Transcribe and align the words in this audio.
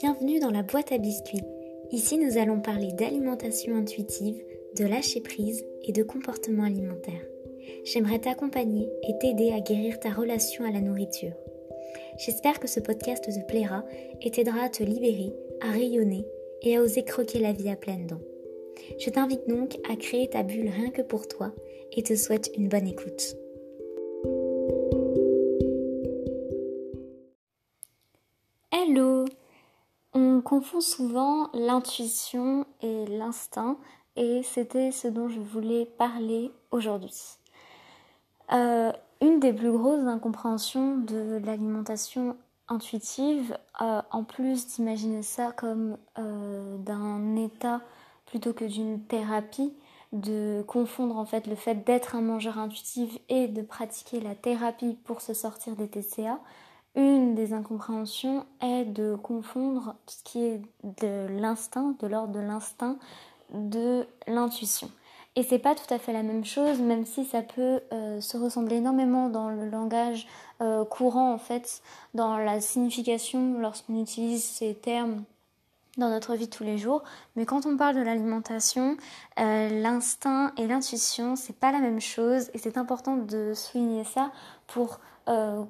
Bienvenue 0.00 0.40
dans 0.40 0.50
la 0.50 0.64
boîte 0.64 0.90
à 0.90 0.98
biscuits. 0.98 1.44
Ici, 1.92 2.18
nous 2.18 2.36
allons 2.36 2.60
parler 2.60 2.92
d'alimentation 2.92 3.76
intuitive, 3.76 4.42
de 4.76 4.84
lâcher 4.84 5.20
prise 5.20 5.64
et 5.84 5.92
de 5.92 6.02
comportement 6.02 6.64
alimentaire. 6.64 7.24
J'aimerais 7.84 8.18
t'accompagner 8.18 8.88
et 9.08 9.16
t'aider 9.18 9.52
à 9.52 9.60
guérir 9.60 10.00
ta 10.00 10.10
relation 10.10 10.64
à 10.64 10.72
la 10.72 10.80
nourriture. 10.80 11.32
J'espère 12.18 12.58
que 12.58 12.66
ce 12.66 12.80
podcast 12.80 13.24
te 13.24 13.46
plaira 13.46 13.84
et 14.20 14.32
t'aidera 14.32 14.64
à 14.64 14.68
te 14.68 14.82
libérer, 14.82 15.32
à 15.60 15.70
rayonner 15.70 16.26
et 16.62 16.76
à 16.76 16.82
oser 16.82 17.04
croquer 17.04 17.38
la 17.38 17.52
vie 17.52 17.70
à 17.70 17.76
pleines 17.76 18.08
dents. 18.08 18.22
Je 18.98 19.10
t'invite 19.10 19.48
donc 19.48 19.76
à 19.88 19.94
créer 19.94 20.28
ta 20.28 20.42
bulle 20.42 20.70
rien 20.70 20.90
que 20.90 21.02
pour 21.02 21.28
toi 21.28 21.52
et 21.92 22.02
te 22.02 22.16
souhaite 22.16 22.50
une 22.56 22.68
bonne 22.68 22.88
écoute. 22.88 23.36
Confond 30.44 30.80
souvent 30.80 31.48
l'intuition 31.54 32.66
et 32.82 33.06
l'instinct 33.06 33.78
et 34.16 34.42
c'était 34.44 34.92
ce 34.92 35.08
dont 35.08 35.28
je 35.28 35.40
voulais 35.40 35.86
parler 35.86 36.52
aujourd'hui. 36.70 37.38
Euh, 38.52 38.92
une 39.20 39.40
des 39.40 39.52
plus 39.52 39.72
grosses 39.72 40.06
incompréhensions 40.06 40.98
de 40.98 41.40
l'alimentation 41.44 42.36
intuitive, 42.68 43.56
euh, 43.80 44.02
en 44.10 44.24
plus 44.24 44.66
d'imaginer 44.66 45.22
ça 45.22 45.52
comme 45.52 45.96
euh, 46.18 46.76
d'un 46.78 47.36
état 47.36 47.80
plutôt 48.26 48.52
que 48.52 48.64
d'une 48.64 49.00
thérapie, 49.00 49.72
de 50.12 50.62
confondre 50.66 51.18
en 51.18 51.24
fait 51.24 51.46
le 51.46 51.56
fait 51.56 51.84
d'être 51.84 52.14
un 52.14 52.20
mangeur 52.20 52.58
intuitif 52.58 53.18
et 53.28 53.48
de 53.48 53.62
pratiquer 53.62 54.20
la 54.20 54.34
thérapie 54.34 54.96
pour 55.04 55.20
se 55.20 55.34
sortir 55.34 55.74
des 55.74 55.88
TCA, 55.88 56.38
une 56.94 57.34
des 57.34 57.52
incompréhensions 57.52 58.46
est 58.60 58.84
de 58.84 59.14
confondre 59.16 59.94
ce 60.06 60.22
qui 60.22 60.44
est 60.44 60.62
de 61.00 61.26
l'instinct, 61.40 61.94
de 62.00 62.06
l'ordre 62.06 62.32
de 62.32 62.40
l'instinct, 62.40 62.98
de 63.52 64.06
l'intuition. 64.26 64.90
Et 65.36 65.42
c'est 65.42 65.58
pas 65.58 65.74
tout 65.74 65.92
à 65.92 65.98
fait 65.98 66.12
la 66.12 66.22
même 66.22 66.44
chose, 66.44 66.78
même 66.80 67.04
si 67.04 67.24
ça 67.24 67.42
peut 67.42 67.80
euh, 67.92 68.20
se 68.20 68.36
ressembler 68.36 68.76
énormément 68.76 69.28
dans 69.28 69.50
le 69.50 69.68
langage 69.68 70.28
euh, 70.62 70.84
courant 70.84 71.32
en 71.32 71.38
fait, 71.38 71.82
dans 72.14 72.36
la 72.38 72.60
signification 72.60 73.58
lorsqu'on 73.58 74.00
utilise 74.00 74.44
ces 74.44 74.74
termes 74.74 75.24
dans 75.96 76.08
notre 76.08 76.34
vie 76.34 76.46
de 76.46 76.50
tous 76.50 76.64
les 76.64 76.78
jours. 76.78 77.02
Mais 77.36 77.46
quand 77.46 77.66
on 77.66 77.76
parle 77.76 77.96
de 77.96 78.02
l'alimentation, 78.02 78.96
euh, 79.38 79.68
l'instinct 79.68 80.52
et 80.56 80.66
l'intuition, 80.66 81.36
c'est 81.36 81.58
pas 81.58 81.72
la 81.72 81.80
même 81.80 82.00
chose, 82.00 82.50
et 82.54 82.58
c'est 82.58 82.78
important 82.78 83.16
de 83.16 83.52
souligner 83.54 84.04
ça 84.04 84.30
pour 84.66 85.00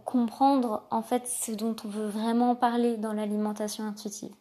comprendre 0.04 0.82
en 0.90 1.00
fait 1.02 1.28
ce 1.28 1.52
dont 1.52 1.76
on 1.84 1.88
veut 1.88 2.08
vraiment 2.08 2.56
parler 2.56 2.96
dans 2.96 3.12
l'alimentation 3.12 3.84
intuitive. 3.84 4.34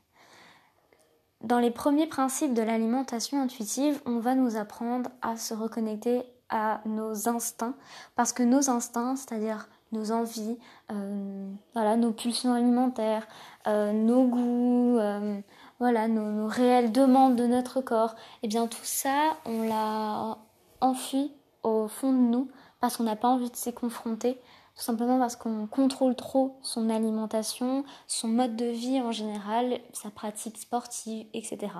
Dans 1.44 1.60
les 1.60 1.72
premiers 1.72 2.08
principes 2.08 2.54
de 2.54 2.62
l'alimentation 2.62 3.42
intuitive, 3.42 4.02
on 4.06 4.20
va 4.20 4.34
nous 4.34 4.56
apprendre 4.56 5.10
à 5.22 5.36
se 5.36 5.54
reconnecter 5.54 6.24
à 6.50 6.82
nos 6.86 7.28
instincts, 7.28 7.76
parce 8.16 8.32
que 8.32 8.44
nos 8.44 8.70
instincts, 8.70 9.18
c'est-à-dire 9.18 9.68
nos 9.92 10.12
envies, 10.12 10.58
euh, 10.92 11.52
voilà, 11.74 11.98
nos 11.98 12.12
pulsions 12.12 12.54
alimentaires, 12.54 13.28
euh, 13.68 13.92
nos 13.92 14.26
goûts, 14.26 14.98
euh, 15.00 15.40
voilà, 15.80 16.08
nos, 16.08 16.48
réelles 16.48 16.92
demandes 16.92 17.36
de 17.36 17.46
notre 17.46 17.82
corps, 17.82 18.12
et 18.12 18.44
eh 18.44 18.48
bien 18.48 18.68
tout 18.68 18.84
ça, 18.84 19.38
on 19.46 19.64
l'a 19.64 20.38
enfui 20.82 21.32
au 21.64 21.88
fond 21.88 22.12
de 22.12 22.18
nous 22.18 22.50
parce 22.80 22.98
qu'on 22.98 23.04
n'a 23.04 23.16
pas 23.16 23.30
envie 23.30 23.50
de 23.50 23.56
s'y 23.56 23.74
confronter, 23.74 24.36
tout 24.76 24.84
simplement 24.84 25.18
parce 25.18 25.36
qu'on 25.36 25.68
contrôle 25.68 26.16
trop 26.16 26.58
son 26.62 26.90
alimentation, 26.90 27.86
son 28.08 28.28
mode 28.28 28.56
de 28.56 28.66
vie 28.66 29.00
en 29.00 29.12
général, 29.12 29.80
sa 29.94 30.10
pratique 30.10 30.58
sportive, 30.58 31.26
etc. 31.34 31.72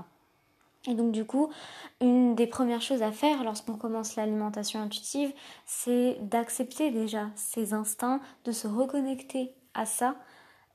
Et 0.88 0.96
donc 0.96 1.12
du 1.12 1.26
coup, 1.26 1.50
une 2.02 2.36
des 2.36 2.48
premières 2.48 2.82
choses 2.82 3.04
à 3.04 3.12
faire 3.12 3.44
lorsqu'on 3.44 3.78
commence 3.78 4.16
l'alimentation 4.16 4.82
intuitive, 4.82 5.34
c'est 5.66 6.18
d'accepter 6.22 6.92
déjà 6.92 7.28
ses 7.36 7.74
instincts, 7.74 8.20
de 8.44 8.52
se 8.52 8.68
reconnecter 8.68 9.54
à 9.74 9.86
ça, 9.86 10.16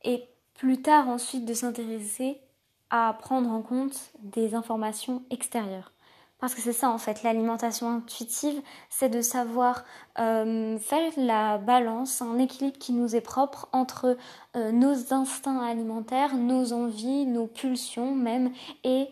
et 0.05 0.25
plus 0.55 0.81
tard 0.81 1.09
ensuite 1.09 1.45
de 1.45 1.55
s'intéresser 1.55 2.41
à 2.91 3.15
prendre 3.19 3.51
en 3.51 3.63
compte 3.63 4.11
des 4.21 4.55
informations 4.55 5.23
extérieures. 5.31 5.93
Parce 6.41 6.55
que 6.55 6.61
c'est 6.61 6.73
ça 6.73 6.91
en 6.91 6.99
fait, 6.99 7.25
l'alimentation 7.25 7.91
intuitive, 7.91 8.63
c'est 8.91 9.09
de 9.09 9.23
savoir 9.23 9.85
euh, 10.21 10.79
faire 10.79 11.13
la 11.17 11.59
balance, 11.59 12.23
un 12.23 12.39
équilibre 12.39 12.79
qui 12.79 12.93
nous 12.93 13.17
est 13.17 13.21
propre 13.21 13.69
entre 13.73 14.17
euh, 14.57 14.71
nos 14.71 15.13
instincts 15.13 15.61
alimentaires, 15.61 16.37
nos 16.37 16.73
envies, 16.73 17.27
nos 17.27 17.49
pulsions 17.49 18.15
même, 18.15 18.53
et 18.85 19.09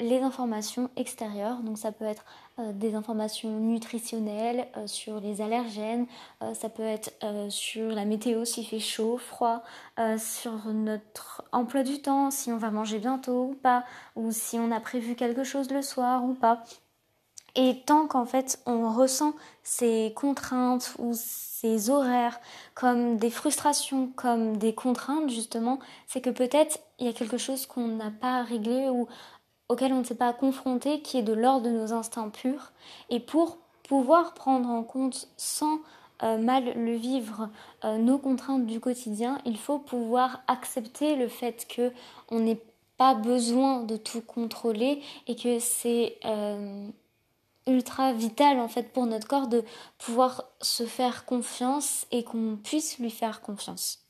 les 0.00 0.20
informations 0.22 0.90
extérieures. 0.96 1.58
Donc 1.60 1.78
ça 1.78 1.92
peut 1.92 2.04
être 2.04 2.24
euh, 2.58 2.72
des 2.72 2.94
informations 2.94 3.50
nutritionnelles 3.58 4.66
sur 4.86 5.20
les 5.20 5.40
allergènes, 5.40 6.06
ça 6.54 6.68
peut 6.68 6.82
être 6.82 7.12
sur 7.48 7.90
la 7.90 8.04
météo 8.04 8.44
s'il 8.44 8.66
fait 8.66 8.80
chaud, 8.80 9.18
froid, 9.18 9.62
sur 10.18 10.52
notre 10.72 11.44
emploi 11.52 11.82
du 11.82 12.00
temps, 12.02 12.30
si 12.30 12.50
on 12.50 12.56
va 12.56 12.70
manger 12.70 12.98
bientôt 12.98 13.50
ou 13.50 13.54
pas, 13.54 13.84
ou 14.16 14.32
si 14.32 14.58
on 14.58 14.70
a 14.70 14.80
prévu 14.80 15.14
quelque 15.14 15.44
chose 15.44 15.70
le 15.70 15.82
soir 15.82 16.24
ou 16.24 16.34
pas. 16.34 16.64
Et 17.56 17.82
tant 17.84 18.06
qu'en 18.06 18.26
fait 18.26 18.60
on 18.66 18.92
ressent 18.92 19.34
ces 19.62 20.12
contraintes 20.14 20.94
ou 20.98 21.12
ces 21.14 21.90
horaires 21.90 22.40
comme 22.74 23.16
des 23.16 23.30
frustrations, 23.30 24.12
comme 24.16 24.56
des 24.56 24.74
contraintes 24.74 25.30
justement, 25.30 25.78
c'est 26.06 26.20
que 26.20 26.30
peut-être 26.30 26.78
il 26.98 27.06
y 27.06 27.08
a 27.08 27.12
quelque 27.12 27.38
chose 27.38 27.66
qu'on 27.66 27.88
n'a 27.88 28.10
pas 28.10 28.42
réglé 28.42 28.88
ou 28.88 29.08
auquel 29.70 29.92
on 29.92 30.00
ne 30.00 30.04
s'est 30.04 30.16
pas 30.16 30.32
confronté 30.32 31.00
qui 31.00 31.16
est 31.16 31.22
de 31.22 31.32
l'ordre 31.32 31.66
de 31.66 31.70
nos 31.70 31.92
instincts 31.92 32.28
purs. 32.28 32.72
Et 33.08 33.20
pour 33.20 33.58
pouvoir 33.84 34.34
prendre 34.34 34.68
en 34.68 34.82
compte 34.82 35.28
sans 35.36 35.78
euh, 36.22 36.38
mal 36.38 36.74
le 36.74 36.96
vivre 36.96 37.48
euh, 37.84 37.96
nos 37.96 38.18
contraintes 38.18 38.66
du 38.66 38.80
quotidien, 38.80 39.38
il 39.46 39.56
faut 39.56 39.78
pouvoir 39.78 40.42
accepter 40.48 41.14
le 41.14 41.28
fait 41.28 41.66
que 41.68 41.92
on 42.30 42.40
n'ait 42.40 42.60
pas 42.98 43.14
besoin 43.14 43.84
de 43.84 43.96
tout 43.96 44.20
contrôler 44.20 45.02
et 45.28 45.36
que 45.36 45.60
c'est 45.60 46.18
euh, 46.24 46.88
ultra 47.68 48.12
vital 48.12 48.58
en 48.58 48.68
fait 48.68 48.92
pour 48.92 49.06
notre 49.06 49.28
corps 49.28 49.46
de 49.46 49.64
pouvoir 49.98 50.44
se 50.60 50.84
faire 50.84 51.24
confiance 51.24 52.06
et 52.10 52.24
qu'on 52.24 52.58
puisse 52.62 52.98
lui 52.98 53.10
faire 53.10 53.40
confiance. 53.40 54.00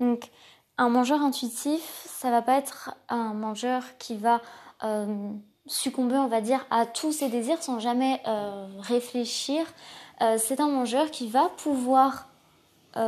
Donc 0.00 0.30
un 0.78 0.88
mangeur 0.88 1.20
intuitif, 1.20 2.06
ça 2.06 2.30
va 2.30 2.40
pas 2.40 2.56
être 2.56 2.94
un 3.08 3.34
mangeur 3.34 3.82
qui 3.98 4.16
va 4.16 4.40
euh, 4.84 5.32
succomber, 5.66 6.16
on 6.16 6.28
va 6.28 6.40
dire, 6.40 6.64
à 6.70 6.86
tous 6.86 7.12
ses 7.12 7.28
désirs 7.28 7.62
sans 7.62 7.80
jamais 7.80 8.22
euh, 8.26 8.66
réfléchir. 8.80 9.64
Euh, 10.20 10.36
c'est 10.38 10.60
un 10.60 10.68
mangeur 10.68 11.10
qui 11.10 11.28
va 11.28 11.50
pouvoir 11.58 12.26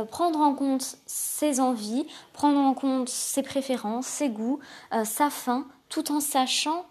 prendre 0.09 0.39
en 0.39 0.53
compte 0.53 0.95
ses 1.05 1.59
envies, 1.59 2.05
prendre 2.31 2.59
en 2.59 2.73
compte 2.73 3.09
ses 3.09 3.41
préférences, 3.41 4.05
ses 4.05 4.29
goûts, 4.29 4.59
sa 5.03 5.29
faim, 5.29 5.65
tout 5.89 6.13
en 6.13 6.21
sachant 6.21 6.85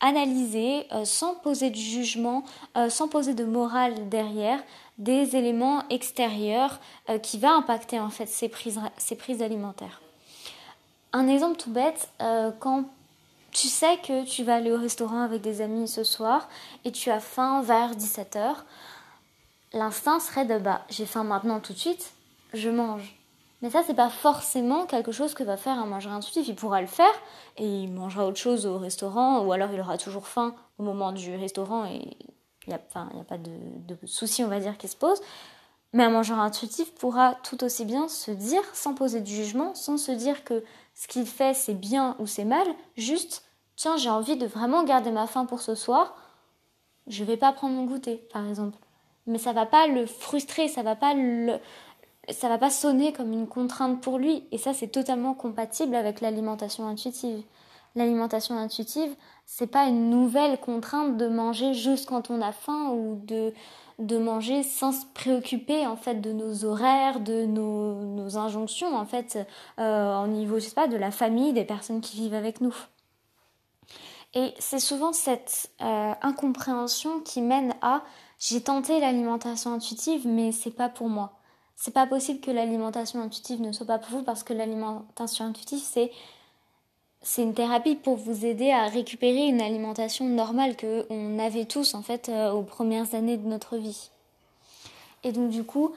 analyser 0.00 0.86
sans 1.04 1.34
poser 1.34 1.70
de 1.70 1.76
jugement, 1.76 2.42
sans 2.90 3.08
poser 3.08 3.32
de 3.32 3.44
morale 3.44 4.10
derrière, 4.10 4.62
des 4.98 5.34
éléments 5.34 5.84
extérieurs 5.88 6.78
qui 7.22 7.38
va 7.38 7.52
impacter 7.52 7.98
en 7.98 8.10
fait 8.10 8.26
prises, 8.50 8.80
ces 8.98 9.16
prises 9.16 9.40
alimentaires. 9.40 10.02
Un 11.12 11.28
exemple 11.28 11.56
tout 11.58 11.70
bête, 11.70 12.08
quand 12.60 12.84
tu 13.52 13.68
sais 13.68 13.98
que 13.98 14.24
tu 14.24 14.44
vas 14.44 14.54
aller 14.56 14.72
au 14.72 14.78
restaurant 14.78 15.20
avec 15.20 15.42
des 15.42 15.60
amis 15.60 15.86
ce 15.86 16.04
soir 16.04 16.48
et 16.84 16.92
tu 16.92 17.10
as 17.10 17.20
faim 17.20 17.62
vers 17.62 17.92
17h, 17.94 18.54
l'instinct 19.74 20.20
serait 20.20 20.46
de 20.46 20.58
bah 20.58 20.82
j'ai 20.88 21.06
faim 21.06 21.22
maintenant 21.22 21.60
tout 21.60 21.74
de 21.74 21.78
suite, 21.78 22.12
je 22.54 22.70
mange. 22.70 23.16
Mais 23.60 23.70
ça, 23.70 23.82
c'est 23.86 23.94
pas 23.94 24.10
forcément 24.10 24.86
quelque 24.86 25.12
chose 25.12 25.34
que 25.34 25.44
va 25.44 25.56
faire 25.56 25.78
un 25.78 25.86
mangeur 25.86 26.12
intuitif. 26.12 26.48
Il 26.48 26.56
pourra 26.56 26.80
le 26.80 26.88
faire 26.88 27.14
et 27.56 27.64
il 27.64 27.92
mangera 27.92 28.26
autre 28.26 28.38
chose 28.38 28.66
au 28.66 28.76
restaurant 28.76 29.44
ou 29.44 29.52
alors 29.52 29.70
il 29.72 29.80
aura 29.80 29.98
toujours 29.98 30.26
faim 30.26 30.54
au 30.78 30.82
moment 30.82 31.12
du 31.12 31.36
restaurant 31.36 31.84
et 31.84 32.16
il 32.66 32.68
n'y 32.68 32.74
a, 32.74 32.80
a, 32.94 33.24
pas 33.24 33.38
de, 33.38 33.52
de 33.86 33.96
souci, 34.06 34.42
on 34.42 34.48
va 34.48 34.58
dire, 34.58 34.78
qui 34.78 34.88
se 34.88 34.96
pose. 34.96 35.20
Mais 35.92 36.04
un 36.04 36.10
mangeur 36.10 36.40
intuitif 36.40 36.92
pourra 36.94 37.36
tout 37.44 37.62
aussi 37.62 37.84
bien 37.84 38.08
se 38.08 38.30
dire, 38.30 38.62
sans 38.72 38.94
poser 38.94 39.20
de 39.20 39.26
jugement, 39.26 39.74
sans 39.74 39.96
se 39.96 40.10
dire 40.10 40.42
que 40.42 40.64
ce 40.94 41.08
qu'il 41.08 41.26
fait 41.26 41.54
c'est 41.54 41.74
bien 41.74 42.16
ou 42.18 42.26
c'est 42.26 42.44
mal, 42.44 42.66
juste 42.96 43.44
tiens, 43.76 43.96
j'ai 43.96 44.10
envie 44.10 44.36
de 44.36 44.46
vraiment 44.46 44.84
garder 44.84 45.10
ma 45.10 45.26
faim 45.26 45.46
pour 45.46 45.60
ce 45.60 45.74
soir, 45.74 46.14
je 47.06 47.24
vais 47.24 47.36
pas 47.36 47.52
prendre 47.52 47.74
mon 47.74 47.84
goûter, 47.84 48.26
par 48.32 48.46
exemple. 48.48 48.78
Mais 49.26 49.38
ça 49.38 49.52
va 49.52 49.66
pas 49.66 49.86
le 49.86 50.06
frustrer, 50.06 50.68
ça 50.68 50.82
va 50.82 50.96
pas 50.96 51.14
le, 51.14 51.58
ça 52.30 52.48
va 52.48 52.58
pas 52.58 52.70
sonner 52.70 53.12
comme 53.12 53.32
une 53.32 53.48
contrainte 53.48 54.00
pour 54.00 54.18
lui 54.18 54.44
et 54.52 54.58
ça 54.58 54.74
c'est 54.74 54.88
totalement 54.88 55.34
compatible 55.34 55.94
avec 55.94 56.20
l'alimentation 56.20 56.86
intuitive. 56.86 57.42
L'alimentation 57.94 58.56
intuitive, 58.56 59.14
c'est 59.44 59.66
pas 59.66 59.84
une 59.84 60.08
nouvelle 60.08 60.58
contrainte 60.58 61.16
de 61.18 61.28
manger 61.28 61.74
juste 61.74 62.08
quand 62.08 62.30
on 62.30 62.40
a 62.40 62.52
faim 62.52 62.90
ou 62.90 63.20
de 63.24 63.52
de 63.98 64.18
manger 64.18 64.62
sans 64.62 64.92
se 64.92 65.06
préoccuper 65.14 65.86
en 65.86 65.96
fait 65.96 66.20
de 66.20 66.32
nos 66.32 66.64
horaires, 66.64 67.20
de 67.20 67.44
nos, 67.46 68.36
injonctions 68.36 68.96
en 68.96 69.04
fait 69.04 69.38
euh, 69.78 70.22
au 70.22 70.26
niveau 70.26 70.58
je 70.58 70.66
sais 70.66 70.74
pas 70.74 70.88
de 70.88 70.96
la 70.96 71.10
famille, 71.10 71.52
des 71.52 71.64
personnes 71.64 72.00
qui 72.00 72.16
vivent 72.16 72.34
avec 72.34 72.60
nous. 72.60 72.74
Et 74.34 74.54
c'est 74.58 74.78
souvent 74.78 75.12
cette 75.12 75.70
euh, 75.82 76.14
incompréhension 76.22 77.20
qui 77.20 77.42
mène 77.42 77.74
à 77.82 78.02
j'ai 78.38 78.62
tenté 78.62 78.98
l'alimentation 78.98 79.72
intuitive 79.74 80.26
mais 80.26 80.52
c'est 80.52 80.70
pas 80.70 80.88
pour 80.88 81.08
moi. 81.08 81.38
C'est 81.76 81.92
pas 81.92 82.06
possible 82.06 82.40
que 82.40 82.50
l'alimentation 82.50 83.20
intuitive 83.20 83.60
ne 83.60 83.72
soit 83.72 83.86
pas 83.86 83.98
pour 83.98 84.18
vous 84.18 84.24
parce 84.24 84.42
que 84.42 84.54
l'alimentation 84.54 85.44
intuitive 85.44 85.82
c'est 85.82 86.10
c'est 87.22 87.42
une 87.42 87.54
thérapie 87.54 87.94
pour 87.94 88.16
vous 88.16 88.44
aider 88.44 88.70
à 88.70 88.86
récupérer 88.86 89.46
une 89.46 89.60
alimentation 89.60 90.26
normale 90.26 90.74
que 90.74 91.06
on 91.08 91.38
avait 91.38 91.66
tous 91.66 91.94
en 91.94 92.02
fait 92.02 92.28
euh, 92.28 92.50
aux 92.50 92.62
premières 92.62 93.14
années 93.14 93.36
de 93.36 93.46
notre 93.46 93.76
vie. 93.76 94.10
Et 95.22 95.30
donc 95.30 95.50
du 95.50 95.62
coup, 95.62 95.92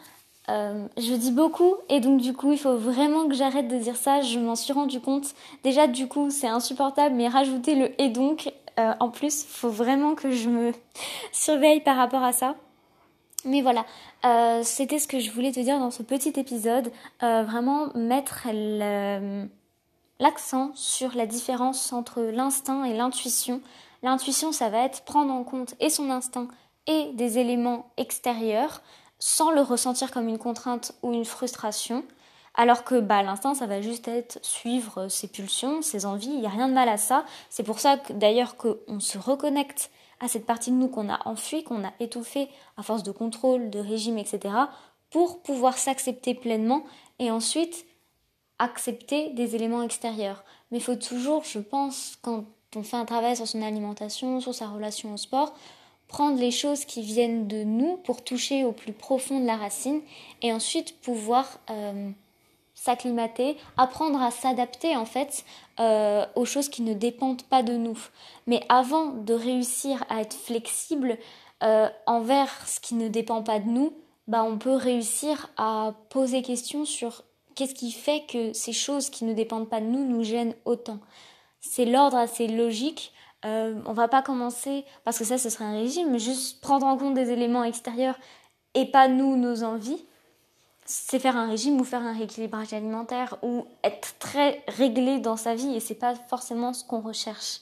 euh, 0.50 0.86
je 0.98 1.13
dis 1.16 1.31
beaucoup 1.31 1.75
et 1.89 2.00
donc 2.00 2.22
du 2.22 2.33
coup 2.33 2.51
il 2.51 2.60
faut 2.60 2.77
vraiment 2.77 3.27
que 3.27 3.33
j'arrête 3.33 3.68
de 3.68 3.77
dire 3.77 3.95
ça. 3.95 4.22
Je 4.22 4.38
m'en 4.38 4.56
suis 4.56 4.72
rendu 4.72 5.00
compte. 5.00 5.33
Déjà 5.63 5.88
du 5.88 6.07
coup 6.07 6.30
c'est 6.30 6.48
insupportable, 6.48 7.16
mais 7.16 7.28
rajouter 7.28 7.74
le 7.74 8.00
et 8.00 8.10
donc 8.10 8.51
euh, 8.78 8.94
en 9.00 9.10
plus, 9.10 9.45
faut 9.45 9.69
vraiment 9.69 10.16
que 10.16 10.31
je 10.31 10.50
me 10.50 10.74
surveille 11.31 11.81
par 11.81 11.98
rapport 11.98 12.24
à 12.24 12.33
ça. 12.33 12.56
Mais 13.45 13.62
voilà, 13.62 13.86
c'était 14.63 14.98
ce 14.98 15.07
que 15.07 15.19
je 15.19 15.30
voulais 15.30 15.51
te 15.51 15.60
dire 15.60 15.78
dans 15.78 15.92
ce 15.92 16.01
petit 16.01 16.33
épisode. 16.36 16.92
vraiment 17.21 17.89
mettre 17.94 18.48
le 18.51 19.48
l'accent 20.20 20.72
sur 20.76 21.16
la 21.16 21.26
différence 21.26 21.94
entre 21.94 22.22
l'instinct 22.22 22.84
et 22.84 22.96
l'intuition. 22.96 23.62
L'intuition, 24.04 24.52
ça 24.52 24.70
va 24.70 24.80
être 24.80 25.04
prendre 25.04 25.34
en 25.34 25.44
compte 25.44 25.76
et 25.80 25.90
son 25.90 26.10
instinct 26.10 26.48
et 26.88 27.12
des 27.14 27.40
éléments 27.40 27.92
extérieurs 27.98 28.82
sans 29.20 29.52
le 29.52 29.62
ressentir 29.62 30.12
comme 30.12 30.28
une 30.28 30.38
contrainte 30.38 30.94
ou 31.02 31.14
une 31.14 31.26
frustration. 31.26 32.04
Alors 32.54 32.84
que 32.84 33.00
bah, 33.00 33.24
l'instinct, 33.24 33.54
ça 33.54 33.66
va 33.66 33.82
juste 33.82 34.08
être 34.08 34.40
suivre 34.42 35.08
ses 35.10 35.28
pulsions, 35.28 35.82
ses 35.82 36.06
envies, 36.06 36.30
il 36.30 36.40
n'y 36.40 36.46
a 36.46 36.50
rien 36.50 36.70
de 36.70 36.74
mal 36.74 36.88
à 36.88 36.98
ça. 36.98 37.26
C'est 37.50 37.64
pour 37.64 37.80
ça 37.80 37.98
que 37.98 38.14
d'ailleurs 38.14 38.56
qu'on 38.56 39.00
se 39.00 39.18
reconnecte 39.18 39.92
à 40.22 40.30
cette 40.30 40.46
partie 40.46 40.72
de 40.72 40.78
nous 40.78 40.88
qu'on 40.88 41.10
a 41.10 41.20
enfuie, 41.28 41.64
qu'on 41.64 41.84
a 41.84 41.92
étouffée 42.00 42.50
à 42.78 42.84
force 42.84 43.04
de 43.04 43.12
contrôle, 43.12 43.70
de 43.70 43.80
régime, 43.80 44.18
etc., 44.18 44.56
pour 45.10 45.42
pouvoir 45.42 45.78
s'accepter 45.78 46.34
pleinement 46.34 46.84
et 47.20 47.32
ensuite 47.32 47.86
accepter 48.60 49.31
des 49.31 49.56
éléments 49.56 49.84
extérieurs. 49.84 50.44
Mais 50.72 50.78
il 50.78 50.84
faut 50.84 50.96
toujours, 50.96 51.44
je 51.44 51.60
pense, 51.60 52.18
quand 52.22 52.46
on 52.75 52.84
fait 52.84 52.98
un 52.98 53.06
travail 53.06 53.36
sur 53.36 53.48
son 53.48 53.62
alimentation, 53.62 54.40
sur 54.40 54.54
sa 54.54 54.68
relation 54.68 55.13
au 55.13 55.18
sport, 55.18 55.54
prendre 56.07 56.40
les 56.40 56.52
choses 56.52 56.86
qui 56.86 57.02
viennent 57.02 57.48
de 57.48 57.63
nous 57.63 57.98
pour 57.98 58.24
toucher 58.24 58.63
au 58.63 58.72
plus 58.72 58.94
profond 58.94 59.40
de 59.40 59.46
la 59.46 59.56
racine 59.56 60.02
et 60.42 60.54
ensuite 60.54 61.00
pouvoir 61.02 61.60
euh, 61.69 62.10
s'acclimater, 62.74 63.57
apprendre 63.78 64.22
à 64.22 64.31
s'adapter 64.31 64.96
en 64.96 65.06
fait 65.06 65.46
euh, 65.80 66.25
aux 66.36 66.46
choses 66.46 66.69
qui 66.69 66.84
ne 66.84 66.94
dépendent 66.94 67.44
pas 67.44 67.63
de 67.63 67.74
nous. 67.74 67.98
Mais 68.48 68.62
avant 68.69 69.07
de 69.07 69.34
réussir 69.34 70.04
à 70.10 70.22
être 70.22 70.36
flexible 70.36 71.18
euh, 71.63 71.90
envers 72.06 72.68
ce 72.68 72.80
qui 72.80 72.96
ne 72.96 73.07
dépend 73.07 73.42
pas 73.42 73.60
de 73.60 73.68
nous, 73.68 73.94
bah, 74.28 74.44
on 74.44 74.57
peut 74.57 74.75
réussir 74.75 75.50
à 75.57 75.94
poser 76.10 76.42
question 76.42 76.86
sur 76.86 77.24
Qu'est-ce 77.56 77.74
qui 77.74 77.92
fait 77.92 78.25
que 78.28 78.54
ces 78.54 78.74
choses 78.74 79.10
qui 79.10 79.24
ne 79.24 79.34
dépendent 79.34 79.69
pas 79.69 79.80
de 79.80 79.86
nous 79.86 80.06
nous 80.06 80.24
gênent 80.24 80.56
autant? 80.66 81.00
C'est 81.62 81.86
l'ordre 81.86 82.18
assez 82.18 82.48
logique. 82.48 83.13
Euh, 83.46 83.80
on 83.86 83.94
va 83.94 84.07
pas 84.07 84.22
commencer, 84.22 84.86
parce 85.04 85.18
que 85.18 85.24
ça 85.24 85.38
ce 85.38 85.50
serait 85.50 85.66
un 85.66 85.78
régime, 85.78 86.18
juste 86.18 86.62
prendre 86.62 86.86
en 86.86 86.98
compte 86.98 87.13
des 87.13 87.31
éléments 87.31 87.63
extérieurs 87.63 88.18
et 88.74 88.86
pas 88.86 89.07
nous, 89.07 89.38
nos 89.38 89.63
envies. 89.63 90.04
C'est 90.86 91.19
faire 91.19 91.38
un 91.38 91.48
régime 91.48 91.80
ou 91.80 91.84
faire 91.84 92.02
un 92.02 92.13
rééquilibrage 92.13 92.74
alimentaire 92.74 93.38
ou 93.42 93.66
être 93.84 94.18
très 94.19 94.63
réglé 94.68 95.19
dans 95.19 95.38
sa 95.38 95.56
vie 95.56 95.75
et 95.75 95.80
c'est 95.80 95.96
pas 95.96 96.13
forcément 96.13 96.74
ce 96.74 96.84
qu'on 96.84 97.02
recherche. 97.02 97.62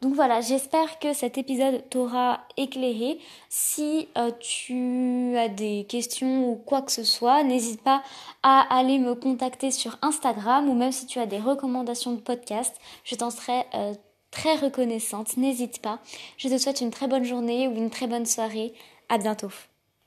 Donc 0.00 0.14
voilà, 0.14 0.40
j'espère 0.40 0.98
que 0.98 1.14
cet 1.14 1.38
épisode 1.38 1.82
t'aura 1.88 2.40
éclairé. 2.56 3.18
Si 3.48 4.08
euh, 4.18 4.30
tu 4.38 5.36
as 5.36 5.48
des 5.48 5.86
questions 5.88 6.50
ou 6.50 6.56
quoi 6.56 6.82
que 6.82 6.92
ce 6.92 7.04
soit, 7.04 7.42
n'hésite 7.42 7.82
pas 7.82 8.02
à 8.42 8.66
aller 8.76 8.98
me 8.98 9.14
contacter 9.14 9.70
sur 9.70 9.96
Instagram 10.02 10.68
ou 10.68 10.74
même 10.74 10.92
si 10.92 11.06
tu 11.06 11.18
as 11.20 11.26
des 11.26 11.38
recommandations 11.38 12.12
de 12.12 12.20
podcast, 12.20 12.76
je 13.04 13.14
t'en 13.14 13.30
serai 13.30 13.64
euh, 13.74 13.94
très 14.30 14.56
reconnaissante. 14.56 15.36
N'hésite 15.36 15.80
pas. 15.80 16.00
Je 16.36 16.48
te 16.48 16.58
souhaite 16.58 16.80
une 16.80 16.90
très 16.90 17.08
bonne 17.08 17.24
journée 17.24 17.68
ou 17.68 17.74
une 17.74 17.90
très 17.90 18.06
bonne 18.06 18.26
soirée. 18.26 18.74
À 19.08 19.18
bientôt. 19.18 19.50